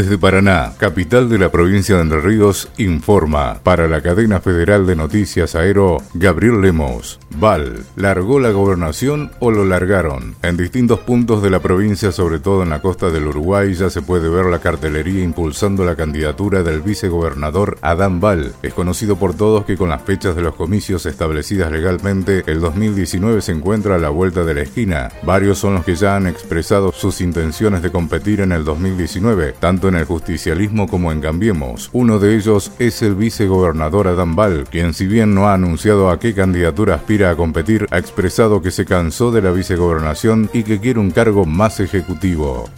[0.00, 4.96] Desde Paraná, capital de la provincia de Entre Ríos, informa para la cadena federal de
[4.96, 7.20] noticias Aero Gabriel Lemos.
[7.36, 10.36] Val, ¿largó la gobernación o lo largaron?
[10.42, 14.00] En distintos puntos de la provincia, sobre todo en la costa del Uruguay, ya se
[14.00, 18.54] puede ver la cartelería impulsando la candidatura del vicegobernador Adán Val.
[18.62, 23.42] Es conocido por todos que con las fechas de los comicios establecidas legalmente, el 2019
[23.42, 25.10] se encuentra a la vuelta de la esquina.
[25.24, 29.89] Varios son los que ya han expresado sus intenciones de competir en el 2019, tanto
[29.90, 31.90] en el justicialismo como en Cambiemos.
[31.92, 36.18] Uno de ellos es el vicegobernador Adán Val, quien si bien no ha anunciado a
[36.18, 40.80] qué candidatura aspira a competir, ha expresado que se cansó de la vicegobernación y que
[40.80, 42.68] quiere un cargo más ejecutivo.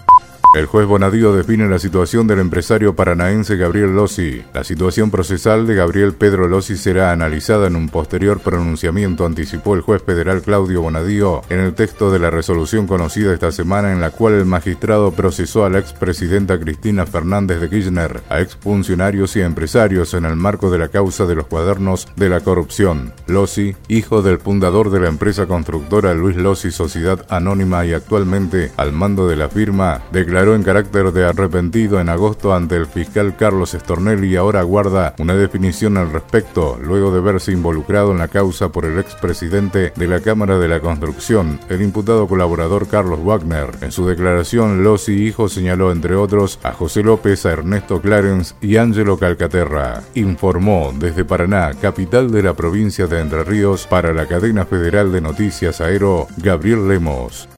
[0.55, 4.45] El juez Bonadío define la situación del empresario paranaense Gabriel Lossi.
[4.53, 9.81] La situación procesal de Gabriel Pedro Lossi será analizada en un posterior pronunciamiento, anticipó el
[9.81, 14.11] juez federal Claudio Bonadío en el texto de la resolución conocida esta semana en la
[14.11, 20.13] cual el magistrado procesó a la expresidenta Cristina Fernández de Kirchner, a exfuncionarios y empresarios
[20.13, 23.15] en el marco de la causa de los cuadernos de la corrupción.
[23.27, 28.93] Lossi, hijo del fundador de la empresa constructora Luis Lossi Sociedad Anónima y actualmente al
[28.93, 33.75] mando de la firma, declaró en carácter de arrepentido en agosto ante el fiscal Carlos
[33.75, 38.71] Estornelli y ahora guarda una definición al respecto, luego de verse involucrado en la causa
[38.71, 43.69] por el expresidente de la Cámara de la Construcción, el imputado colaborador Carlos Wagner.
[43.83, 48.79] En su declaración, Lossi Hijo señaló, entre otros, a José López, a Ernesto Clarence y
[48.79, 50.03] Ángelo Calcaterra.
[50.15, 55.21] Informó desde Paraná, capital de la provincia de Entre Ríos, para la cadena federal de
[55.21, 57.49] noticias Aero, Gabriel Lemos.